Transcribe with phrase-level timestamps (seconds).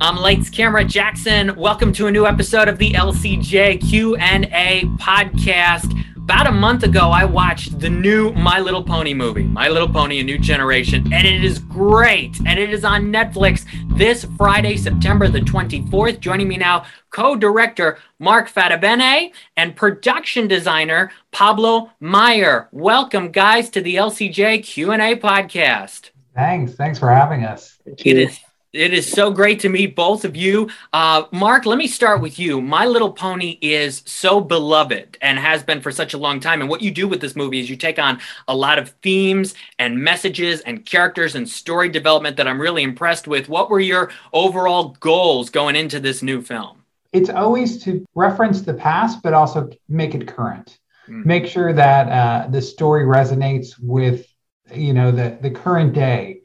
[0.00, 1.56] I'm Lights Camera Jackson.
[1.56, 5.92] Welcome to a new episode of the LCJ Q&A podcast.
[6.16, 10.20] About a month ago, I watched the new My Little Pony movie, My Little Pony:
[10.20, 12.38] A New Generation, and it is great.
[12.46, 13.64] And it is on Netflix
[13.98, 16.20] this Friday, September the 24th.
[16.20, 22.68] Joining me now, co-director Mark Fattibene and production designer Pablo Meyer.
[22.70, 26.10] Welcome, guys, to the LCJ Q&A podcast.
[26.36, 26.76] Thanks.
[26.76, 27.78] Thanks for having us.
[27.84, 28.38] It is
[28.72, 30.68] it is so great to meet both of you.
[30.92, 32.60] Uh, Mark, let me start with you.
[32.60, 36.60] My Little Pony is so beloved and has been for such a long time.
[36.60, 39.54] And what you do with this movie is you take on a lot of themes
[39.78, 43.48] and messages and characters and story development that I'm really impressed with.
[43.48, 46.84] What were your overall goals going into this new film?
[47.12, 50.78] It's always to reference the past, but also make it current.
[51.08, 51.26] Mm-hmm.
[51.26, 54.26] Make sure that uh, the story resonates with,
[54.74, 56.37] you know, the, the current day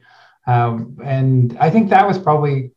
[0.46, 2.72] um, and I think that was probably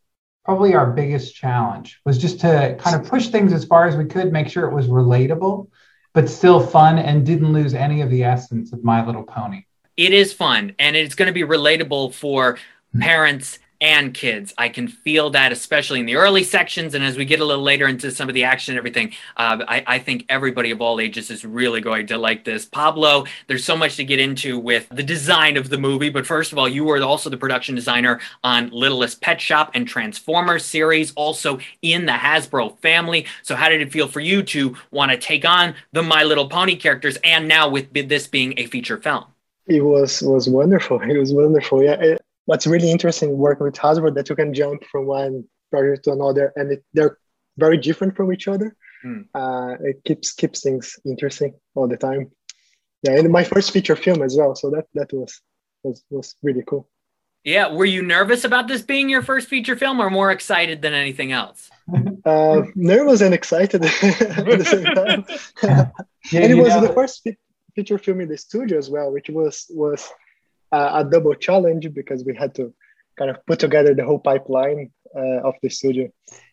[0.45, 4.05] probably our biggest challenge was just to kind of push things as far as we
[4.05, 5.68] could, make sure it was relatable,
[6.13, 9.63] but still fun and didn't lose any of the essence of My Little Pony.
[9.98, 12.57] It is fun and it's going to be relatable for
[12.98, 14.54] parents and kids.
[14.58, 16.94] I can feel that, especially in the early sections.
[16.94, 19.64] And as we get a little later into some of the action and everything, uh,
[19.68, 22.66] I, I, think everybody of all ages is really going to like this.
[22.66, 26.10] Pablo, there's so much to get into with the design of the movie.
[26.10, 29.88] But first of all, you were also the production designer on Littlest Pet Shop and
[29.88, 33.26] Transformers series, also in the Hasbro family.
[33.44, 36.50] So, how did it feel for you to want to take on the My Little
[36.50, 39.26] Pony characters and now with this being a feature film?
[39.68, 41.02] It was was wonderful.
[41.08, 41.84] It was wonderful.
[41.84, 46.05] Yeah, it, what's really interesting working with Hasbro that you can jump from one project
[46.05, 47.17] to another and it, they're
[47.57, 48.76] very different from each other.
[49.05, 49.26] Mm.
[49.35, 52.31] Uh, it keeps keeps things interesting all the time.
[53.03, 55.40] Yeah, and my first feature film as well, so that that was
[55.84, 56.90] was was really cool.
[57.43, 60.93] Yeah, were you nervous about this being your first feature film, or more excited than
[60.93, 61.70] anything else?
[62.25, 65.25] Uh, nervous and excited at the same time.
[66.31, 66.81] yeah, and it was know.
[66.81, 67.28] the first
[67.75, 70.09] feature film in the studio as well, which was was
[70.72, 72.74] a double challenge because we had to
[73.18, 76.10] kind of put together the whole pipeline uh, of the studio.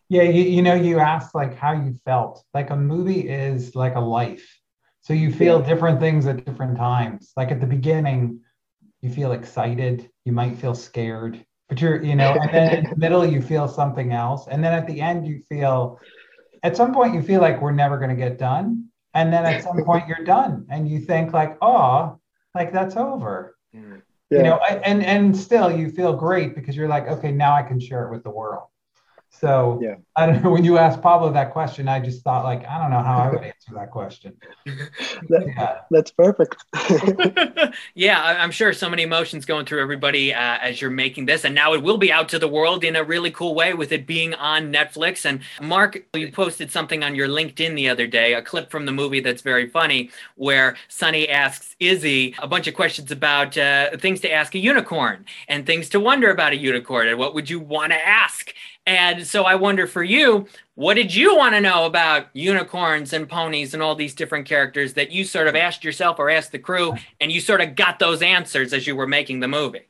[0.09, 2.45] Yeah, you, you know, you asked like how you felt.
[2.53, 4.61] Like a movie is like a life.
[5.01, 5.67] So you feel yeah.
[5.67, 7.33] different things at different times.
[7.37, 8.41] Like at the beginning,
[9.03, 12.97] you feel excited, you might feel scared, but you're, you know, and then in the
[12.97, 14.47] middle, you feel something else.
[14.49, 16.01] And then at the end, you feel,
[16.63, 18.89] at some point, you feel like we're never going to get done.
[19.13, 22.19] And then at some point, you're done and you think, like, oh,
[22.55, 23.97] like that's over yeah.
[24.31, 27.81] you know and and still you feel great because you're like okay now i can
[27.81, 28.69] share it with the world
[29.41, 29.97] so yeah.
[30.17, 30.51] I don't know.
[30.55, 33.31] When you asked Pablo that question, I just thought like I don't know how I
[33.31, 34.37] would answer that question.
[35.29, 35.81] that, yeah.
[35.91, 36.57] That's perfect.
[37.95, 41.55] yeah, I'm sure so many emotions going through everybody uh, as you're making this, and
[41.55, 44.07] now it will be out to the world in a really cool way with it
[44.07, 45.25] being on Netflix.
[45.25, 48.93] And Mark, you posted something on your LinkedIn the other day, a clip from the
[48.93, 54.21] movie that's very funny, where Sunny asks Izzy a bunch of questions about uh, things
[54.21, 57.59] to ask a unicorn and things to wonder about a unicorn, and what would you
[57.59, 58.55] want to ask?
[58.87, 63.29] And so I wonder for you, what did you want to know about unicorns and
[63.29, 66.59] ponies and all these different characters that you sort of asked yourself or asked the
[66.59, 69.89] crew and you sort of got those answers as you were making the movie?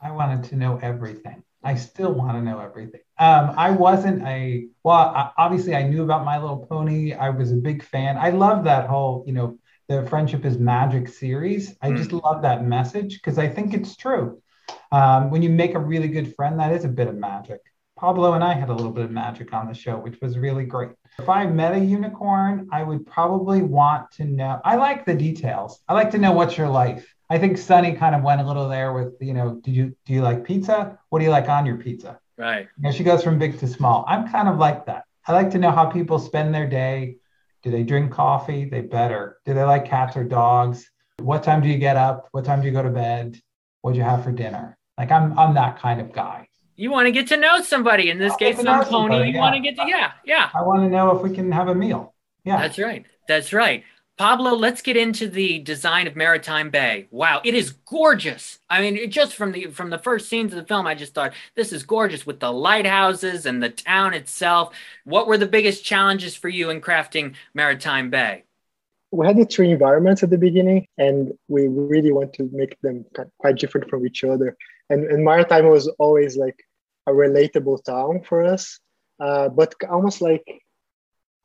[0.00, 1.42] I wanted to know everything.
[1.64, 3.00] I still want to know everything.
[3.18, 5.32] Um, I wasn't a well.
[5.36, 7.14] Obviously, I knew about My Little Pony.
[7.14, 8.16] I was a big fan.
[8.16, 11.74] I love that whole, you know, the friendship is magic series.
[11.82, 12.22] I just mm.
[12.22, 14.40] love that message because I think it's true.
[14.92, 17.60] Um, when you make a really good friend, that is a bit of magic.
[17.98, 20.64] Pablo and I had a little bit of magic on the show, which was really
[20.64, 20.90] great.
[21.18, 24.60] If I met a unicorn, I would probably want to know.
[24.64, 25.80] I like the details.
[25.88, 27.12] I like to know what's your life.
[27.28, 30.12] I think Sunny kind of went a little there with, you know, do you do
[30.12, 30.98] you like pizza?
[31.08, 32.20] What do you like on your pizza?
[32.36, 32.68] Right.
[32.76, 34.04] You know, she goes from big to small.
[34.06, 35.04] I'm kind of like that.
[35.26, 37.16] I like to know how people spend their day.
[37.64, 38.64] Do they drink coffee?
[38.64, 39.38] They better.
[39.44, 40.88] Do they like cats or dogs?
[41.18, 42.28] What time do you get up?
[42.30, 43.40] What time do you go to bed?
[43.82, 44.78] What'd you have for dinner?
[44.96, 46.47] Like I'm I'm that kind of guy
[46.78, 48.08] you want to get to know somebody.
[48.08, 48.84] In this I'll case, some pony.
[48.84, 49.40] Somebody, you yeah.
[49.40, 50.48] want to get to yeah, yeah.
[50.54, 52.14] I want to know if we can have a meal.
[52.44, 53.04] Yeah, that's right.
[53.26, 53.84] That's right.
[54.16, 57.06] Pablo, let's get into the design of Maritime Bay.
[57.10, 58.58] Wow, it is gorgeous.
[58.70, 61.34] I mean, just from the from the first scenes of the film, I just thought
[61.56, 64.72] this is gorgeous with the lighthouses and the town itself.
[65.04, 68.44] What were the biggest challenges for you in crafting Maritime Bay?
[69.10, 73.04] We had the three environments at the beginning, and we really want to make them
[73.38, 74.56] quite different from each other.
[74.90, 76.56] And, and Maritime was always like
[77.08, 78.78] a relatable town for us,
[79.20, 80.44] uh, but almost like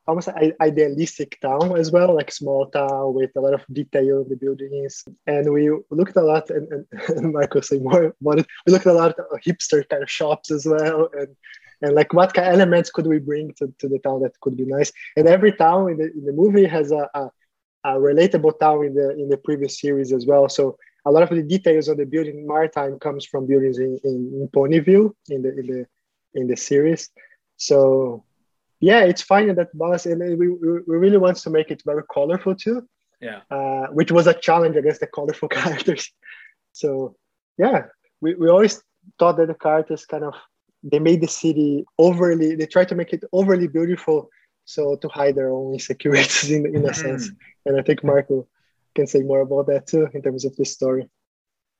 [0.05, 0.27] almost
[0.61, 5.03] idealistic town as well, like small town with a lot of detail in the buildings.
[5.27, 6.85] And we looked a lot, and, and,
[7.17, 8.47] and Marco say more about it.
[8.65, 11.29] We looked a lot at hipster kind of shops as well, and
[11.81, 14.55] and like what kind of elements could we bring to, to the town that could
[14.55, 14.91] be nice.
[15.17, 17.29] And every town in the in the movie has a, a,
[17.83, 20.47] a relatable town in the in the previous series as well.
[20.47, 24.31] So a lot of the details of the building maritime comes from buildings in, in,
[24.41, 25.85] in Ponyville in the in the
[26.33, 27.09] in the series.
[27.57, 28.23] So
[28.79, 32.55] yeah, it's finding that balance, and we, we really want to make it very colorful
[32.55, 32.87] too.
[33.21, 36.11] Yeah, uh, which was a challenge against the colorful characters.
[36.73, 37.15] So
[37.57, 37.85] yeah,
[38.21, 38.81] we, we always
[39.19, 40.33] thought that the characters kind of
[40.83, 44.29] they made the city overly they tried to make it overly beautiful
[44.65, 46.93] so to hide their own insecurities in, in a mm-hmm.
[46.93, 47.31] sense
[47.65, 48.47] and i think marco
[48.95, 51.09] can say more about that too in terms of this story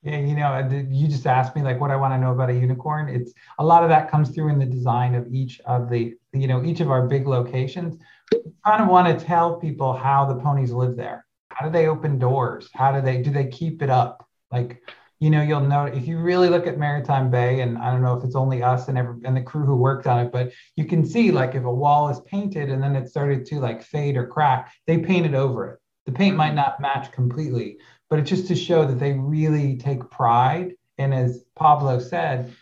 [0.04, 2.54] yeah, you know, you just asked me like what I want to know about a
[2.54, 3.08] unicorn.
[3.08, 6.46] It's a lot of that comes through in the design of each of the, you
[6.46, 7.98] know, each of our big locations.
[8.30, 11.24] We kind of want to tell people how the ponies live there.
[11.48, 12.68] How do they open doors?
[12.74, 14.28] How do they do they keep it up?
[14.52, 14.82] Like,
[15.20, 18.14] you know, you'll know if you really look at Maritime Bay, and I don't know
[18.14, 20.84] if it's only us and every and the crew who worked on it, but you
[20.84, 24.18] can see like if a wall is painted and then it started to like fade
[24.18, 25.80] or crack, they painted over it.
[26.06, 27.78] The paint might not match completely,
[28.10, 30.74] but it's just to show that they really take pride.
[30.98, 32.54] And as Pablo said,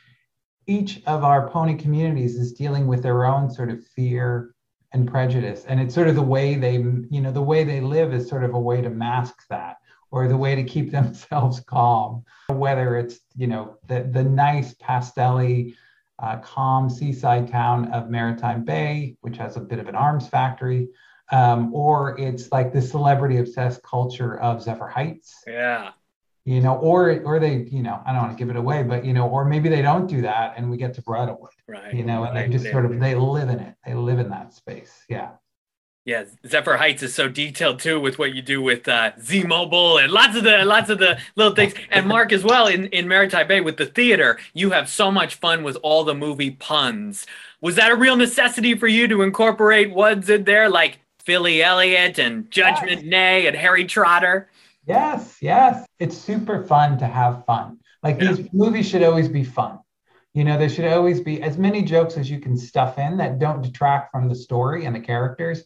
[0.66, 4.54] each of our pony communities is dealing with their own sort of fear
[4.92, 5.64] and prejudice.
[5.66, 8.44] And it's sort of the way they, you know, the way they live is sort
[8.44, 9.76] of a way to mask that
[10.10, 12.24] or the way to keep themselves calm.
[12.48, 15.74] Whether it's, you know, the, the nice pastelly,
[16.22, 20.88] uh, calm seaside town of Maritime Bay, which has a bit of an arms factory,
[21.32, 25.42] um, or it's like the celebrity obsessed culture of Zephyr Heights.
[25.46, 25.90] Yeah.
[26.44, 29.04] You know, or or they, you know, I don't want to give it away, but
[29.04, 31.52] you know, or maybe they don't do that, and we get to Bridlewood.
[31.68, 31.94] Right.
[31.94, 32.50] You know, and right.
[32.50, 33.74] they just sort of they live in it.
[33.86, 34.92] They live in that space.
[35.08, 35.30] Yeah.
[36.04, 39.98] Yeah, Zephyr Heights is so detailed too with what you do with uh, Z Mobile
[39.98, 41.74] and lots of the lots of the little things.
[41.90, 45.36] And Mark as well in in Maritime Bay with the theater, you have so much
[45.36, 47.24] fun with all the movie puns.
[47.60, 52.18] Was that a real necessity for you to incorporate ones in there like Filly Elliott
[52.18, 53.04] and Judgment yes.
[53.04, 54.50] Neigh and Harry Trotter.
[54.86, 55.86] Yes, yes.
[55.98, 57.78] It's super fun to have fun.
[58.02, 58.32] Like yeah.
[58.32, 59.78] these movies should always be fun.
[60.34, 63.38] You know, there should always be as many jokes as you can stuff in that
[63.38, 65.64] don't detract from the story and the characters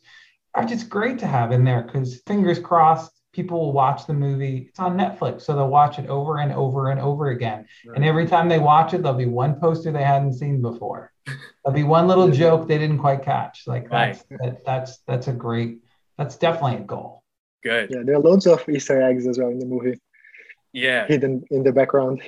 [0.54, 4.66] are just great to have in there because fingers crossed, people will watch the movie.
[4.68, 7.66] It's on Netflix, so they'll watch it over and over and over again.
[7.86, 7.96] Right.
[7.96, 11.12] And every time they watch it, there'll be one poster they hadn't seen before.
[11.66, 13.66] There'll be one little joke they didn't quite catch.
[13.66, 14.40] Like that's right.
[14.40, 15.78] that, that's that's a great.
[16.16, 17.24] That's definitely a goal.
[17.64, 17.90] Good.
[17.90, 19.98] Yeah, there are loads of Easter eggs as well in the movie.
[20.72, 21.08] Yeah.
[21.08, 22.22] Hidden in the background.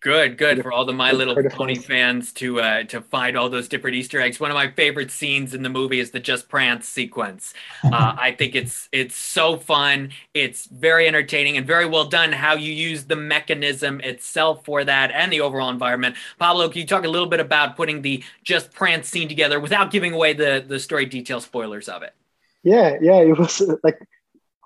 [0.00, 3.68] Good, good for all the My Little Pony fans to uh, to find all those
[3.68, 4.40] different Easter eggs.
[4.40, 7.54] One of my favorite scenes in the movie is the Just Prance sequence.
[7.90, 10.10] Uh, I think it's it's so fun.
[10.32, 12.30] It's very entertaining and very well done.
[12.30, 16.14] How you use the mechanism itself for that and the overall environment.
[16.38, 19.90] Pablo, can you talk a little bit about putting the Just Prance scene together without
[19.90, 22.14] giving away the the story detail spoilers of it?
[22.62, 23.98] Yeah, yeah, it was like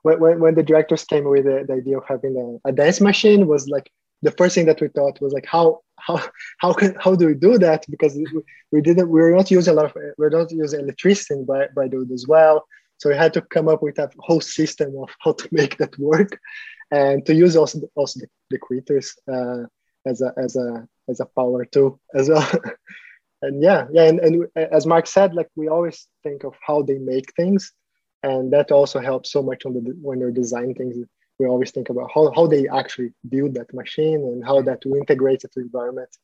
[0.02, 3.46] when when the directors came with the, the idea of having a, a dance machine
[3.46, 3.90] was like
[4.24, 6.20] the first thing that we thought was like how how
[6.58, 7.84] how can how do we do that?
[7.88, 8.26] Because we,
[8.72, 11.88] we didn't we are not using a lot of we're not using electricity by by
[11.88, 12.66] doing as well.
[12.98, 15.98] So we had to come up with a whole system of how to make that
[15.98, 16.38] work
[16.90, 19.64] and to use also also the, the critters uh,
[20.06, 22.50] as a as a as a power too as well.
[23.42, 26.96] And yeah yeah and, and as mark said like we always think of how they
[26.96, 27.72] make things
[28.22, 30.96] and that also helps so much on the when they're designing things
[31.38, 34.96] we always think about how, how they actually build that machine and how that will
[34.96, 36.16] integrate it to the environment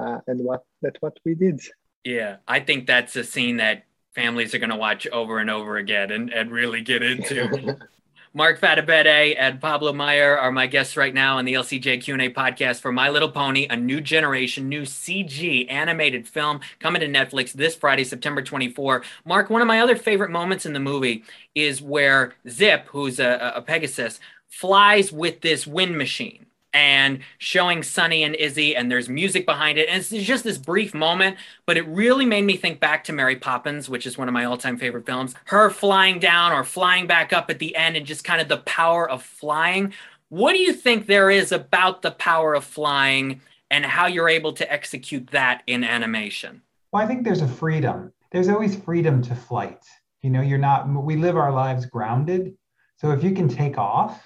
[0.00, 1.60] uh, and what that's what we did
[2.04, 3.84] yeah i think that's a scene that
[4.14, 7.76] families are going to watch over and over again and, and really get into
[8.36, 12.80] Mark Fattibene and Pablo Meyer are my guests right now on the LCJ Q&A podcast
[12.80, 17.76] for My Little Pony, a new generation, new CG animated film coming to Netflix this
[17.76, 19.04] Friday, September 24.
[19.24, 21.22] Mark, one of my other favorite moments in the movie
[21.54, 28.24] is where Zip, who's a, a Pegasus, flies with this wind machine and showing Sunny
[28.24, 29.88] and Izzy, and there's music behind it.
[29.88, 31.36] And it's just this brief moment,
[31.66, 34.44] but it really made me think back to Mary Poppins, which is one of my
[34.44, 35.34] all time favorite films.
[35.46, 38.58] Her flying down or flying back up at the end, and just kind of the
[38.58, 39.94] power of flying.
[40.28, 44.52] What do you think there is about the power of flying and how you're able
[44.54, 46.62] to execute that in animation?
[46.92, 48.12] Well, I think there's a freedom.
[48.32, 49.84] There's always freedom to flight.
[50.22, 52.56] You know, you're not, we live our lives grounded.
[52.96, 54.22] So if you can take off,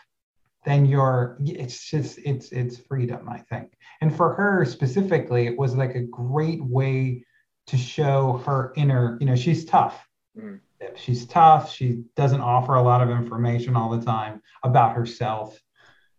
[0.65, 5.75] then you're it's just it's it's freedom i think and for her specifically it was
[5.77, 7.25] like a great way
[7.67, 10.59] to show her inner you know she's tough mm.
[10.97, 11.73] she's tough.
[11.73, 15.61] She doesn't offer a lot of information all the time about herself.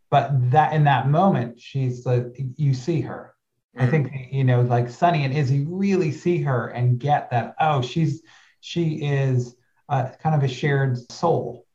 [0.09, 3.35] But that in that moment, she's like, you see her.
[3.77, 3.81] Mm.
[3.81, 7.55] I think you know, like Sunny and Izzy really see her and get that.
[7.59, 8.21] Oh, she's
[8.61, 9.55] she is
[9.87, 11.65] uh, kind of a shared soul.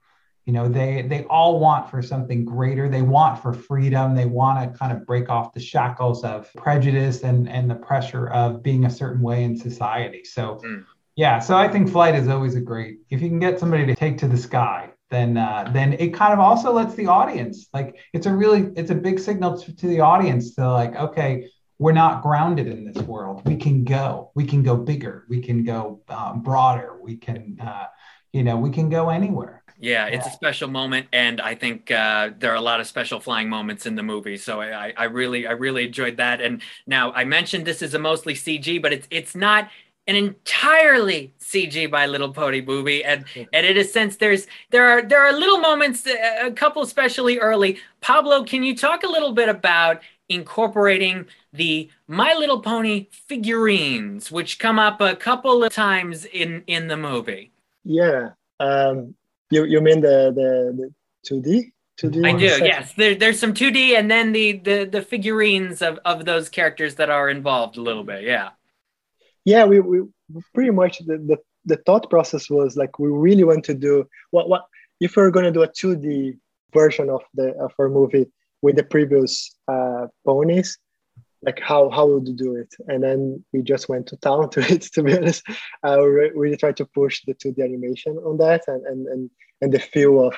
[0.45, 2.89] You know, they they all want for something greater.
[2.89, 4.15] They want for freedom.
[4.15, 8.29] They want to kind of break off the shackles of prejudice and and the pressure
[8.29, 10.25] of being a certain way in society.
[10.25, 10.61] So.
[10.65, 10.85] Mm
[11.17, 12.99] yeah, so I think flight is always a great.
[13.09, 16.33] If you can get somebody to take to the sky, then uh, then it kind
[16.33, 19.87] of also lets the audience like it's a really it's a big signal to, to
[19.87, 21.49] the audience to like okay
[21.79, 25.63] we're not grounded in this world we can go we can go bigger we can
[25.63, 27.87] go um, broader we can uh,
[28.33, 32.31] you know we can go anywhere yeah, it's a special moment, and I think uh,
[32.39, 34.37] there are a lot of special flying moments in the movie.
[34.37, 36.41] So I, I really, I really enjoyed that.
[36.41, 39.69] And now I mentioned this is a mostly CG, but it's it's not
[40.07, 45.03] an entirely CG My Little Pony movie, and and in a sense, there's there are
[45.03, 47.79] there are little moments, a couple especially early.
[48.01, 54.59] Pablo, can you talk a little bit about incorporating the My Little Pony figurines, which
[54.59, 57.53] come up a couple of times in in the movie?
[57.85, 59.15] Yeah, um,
[59.55, 60.91] you you mean the the
[61.27, 61.71] two D?
[62.03, 62.93] 2D I do, yes.
[62.95, 67.09] There, there's some 2D and then the, the the figurines of, of those characters that
[67.09, 68.51] are involved a little bit, yeah
[69.45, 70.03] yeah, we, we
[70.55, 74.49] pretty much the, the, the thought process was like we really want to do what
[74.49, 74.65] what
[75.01, 76.39] if we are going to do a 2D
[76.73, 78.27] version of the of our movie
[78.63, 80.79] with the previous uh, ponies,
[81.45, 82.75] like how how would you do it?
[82.89, 84.83] And then we just went to town to it.
[84.95, 85.43] To be honest,
[85.83, 89.73] uh, we really tried to push the 2D animation on that and and and, and
[89.73, 90.35] the feel of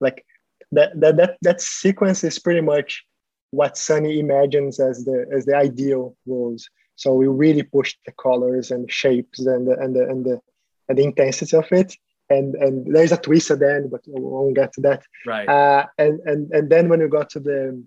[0.00, 0.24] like
[0.72, 3.04] that that that that sequence is pretty much
[3.50, 6.68] what Sunny imagines as the as the ideal roles.
[6.96, 10.40] So we really pushed the colors and shapes and the, and the, and the,
[10.88, 11.94] and the intensity of it.
[12.30, 15.02] And, and there's a twist at the end, but we won't get to that.
[15.26, 15.48] Right.
[15.48, 17.82] Uh, and, and, and then when we got to the,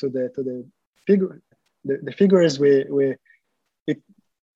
[0.00, 0.66] to the, to the
[1.06, 1.40] figure,
[1.84, 3.14] the, the figures, we, we,
[3.86, 4.02] it,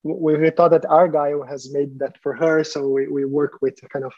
[0.02, 2.64] we, we thought that Argyle has made that for her.
[2.64, 4.12] So we, we work with kind of,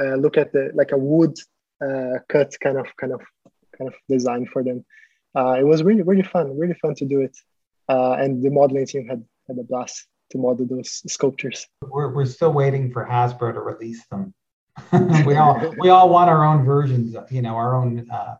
[0.00, 1.36] uh, look at the, like a wood
[1.84, 3.20] uh, cut kind of, kind of,
[3.76, 4.84] kind of design for them.
[5.36, 7.36] Uh, it was really, really fun, really fun to do it
[7.88, 11.66] uh, and the modeling team had had a blast to model those sculptures.
[11.82, 14.34] We're, we're still waiting for Hasbro to release them.
[15.26, 18.36] we all we all want our own versions, you know, our own uh,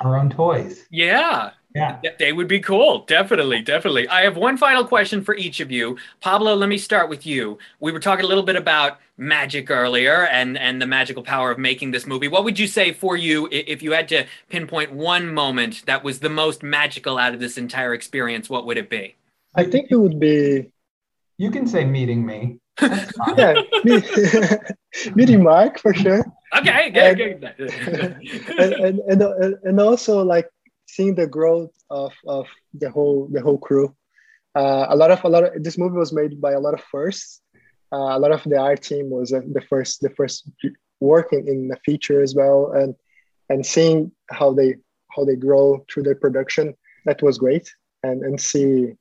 [0.00, 0.86] our own toys.
[0.90, 2.00] Yeah, yeah.
[2.18, 3.04] They would be cool.
[3.06, 3.62] Definitely.
[3.62, 4.08] Definitely.
[4.08, 5.98] I have one final question for each of you.
[6.20, 7.58] Pablo, let me start with you.
[7.78, 11.58] We were talking a little bit about magic earlier and, and the magical power of
[11.58, 12.26] making this movie.
[12.26, 16.18] What would you say for you if you had to pinpoint one moment that was
[16.18, 18.50] the most magical out of this entire experience?
[18.50, 19.14] What would it be?
[19.54, 20.70] I think it would be.
[21.38, 22.58] You can say meeting me.
[23.36, 23.60] yeah,
[25.14, 26.24] meeting Mark for sure.
[26.56, 27.44] Okay, okay, and,
[28.58, 30.48] and, and, and, and also like
[30.94, 33.94] seeing the growth of, of the whole the whole crew.
[34.54, 36.82] Uh, a lot of a lot of this movie was made by a lot of
[36.92, 37.40] firsts.
[37.92, 40.48] Uh, a lot of the art team was uh, the first the first
[41.00, 42.94] working in the feature as well, and
[43.48, 44.76] and seeing how they
[45.14, 46.74] how they grow through their production
[47.06, 48.92] that was great, and and see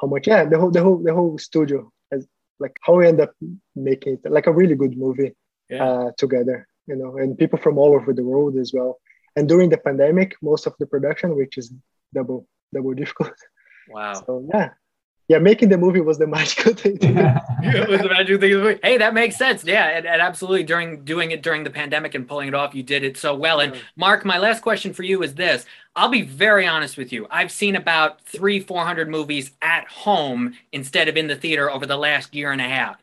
[0.00, 2.26] how much yeah the whole the whole the whole studio has
[2.58, 3.32] like how we end up
[3.74, 5.32] making it like a really good movie
[5.70, 5.84] yeah.
[5.84, 8.98] uh, together, you know, and people from all over the world as well
[9.36, 11.72] and during the pandemic most of the production which is
[12.14, 13.34] double double difficult.
[13.88, 14.14] Wow.
[14.14, 14.70] So yeah.
[15.28, 18.98] Yeah making the movie was the magical thing yeah, it was the magical thing hey
[18.98, 19.64] that makes sense.
[19.64, 22.82] Yeah and, and, absolutely during doing it during the pandemic and pulling it off you
[22.82, 23.60] did it so well.
[23.60, 25.66] And mark my last question for you is this.
[25.94, 27.26] I'll be very honest with you.
[27.30, 31.96] I've seen about three 400 movies at home instead of in the theater over the
[31.96, 32.98] last year and a half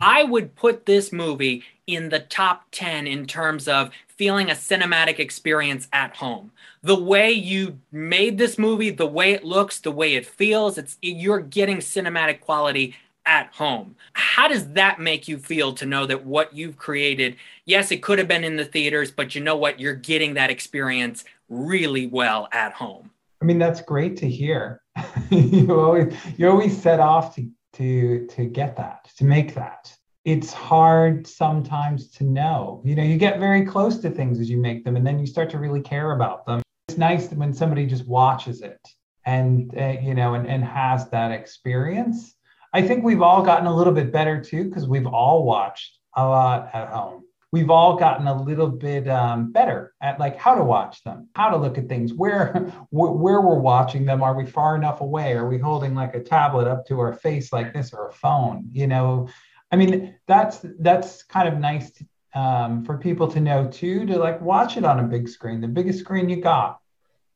[0.00, 5.18] I would put this movie in the top 10 in terms of feeling a cinematic
[5.18, 6.52] experience at home.
[6.82, 10.98] The way you made this movie, the way it looks, the way it feels, it's
[11.02, 12.94] you're getting cinematic quality
[13.26, 13.96] at home.
[14.14, 18.18] How does that make you feel to know that what you've created, yes, it could
[18.18, 19.78] have been in the theaters, but you know what?
[19.78, 23.10] You're getting that experience really well at home.
[23.42, 24.80] I mean, that's great to hear.
[25.30, 29.92] you always you always set off to to to get that, to make that.
[30.24, 32.82] It's hard sometimes to know.
[32.84, 35.26] You know, you get very close to things as you make them, and then you
[35.26, 36.62] start to really care about them.
[36.88, 38.80] It's nice when somebody just watches it
[39.26, 42.34] and uh, you know and, and has that experience.
[42.72, 46.24] I think we've all gotten a little bit better too because we've all watched a
[46.24, 50.62] lot at home we've all gotten a little bit um, better at like how to
[50.62, 52.52] watch them, how to look at things, where
[52.90, 54.22] where we're watching them.
[54.22, 55.34] Are we far enough away?
[55.34, 58.68] Are we holding like a tablet up to our face like this or a phone?
[58.72, 59.28] You know,
[59.70, 64.18] I mean, that's that's kind of nice to, um, for people to know too, to
[64.18, 66.78] like watch it on a big screen, the biggest screen you got,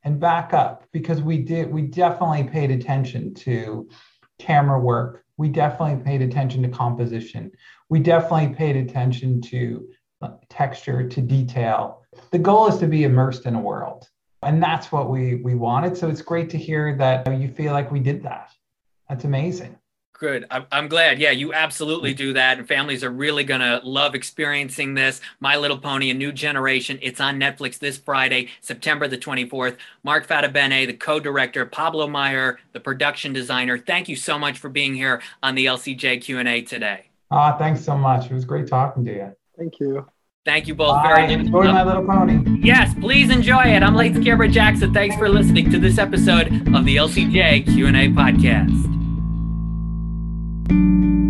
[0.04, 3.88] and back up because we did we definitely paid attention to
[4.38, 5.24] camera work.
[5.38, 7.50] We definitely paid attention to composition.
[7.88, 9.88] We definitely paid attention to
[10.48, 12.02] texture, to detail.
[12.30, 14.08] The goal is to be immersed in a world.
[14.42, 15.96] And that's what we we wanted.
[15.96, 18.50] So it's great to hear that you feel like we did that.
[19.08, 19.78] That's amazing.
[20.22, 20.46] Good.
[20.50, 21.18] I'm glad.
[21.18, 22.58] Yeah, you absolutely do that.
[22.58, 25.20] And families are really going to love experiencing this.
[25.40, 27.00] My Little Pony, A New Generation.
[27.02, 29.78] It's on Netflix this Friday, September the 24th.
[30.04, 33.78] Mark Fattibene, the co director, Pablo Meyer, the production designer.
[33.78, 37.06] Thank you so much for being here on the LCJ Q&A today.
[37.32, 38.26] Ah, thanks so much.
[38.26, 39.36] It was great talking to you.
[39.62, 40.04] Thank you.
[40.44, 41.14] Thank you both Bye.
[41.14, 41.46] very much.
[41.46, 42.60] Enjoy My Little Pony.
[42.64, 43.84] Yes, please enjoy it.
[43.84, 44.92] I'm Lights Camera Jackson.
[44.92, 48.88] Thanks for listening to this episode of the LCJ Q&A podcast.
[50.68, 51.21] Thank you.